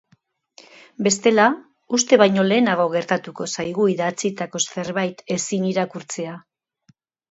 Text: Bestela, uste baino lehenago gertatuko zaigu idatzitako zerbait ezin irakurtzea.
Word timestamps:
Bestela, 1.07 1.45
uste 1.99 2.19
baino 2.23 2.47
lehenago 2.49 2.89
gertatuko 2.97 3.49
zaigu 3.53 3.89
idatzitako 3.95 4.67
zerbait 4.73 5.27
ezin 5.41 5.73
irakurtzea. 5.75 6.39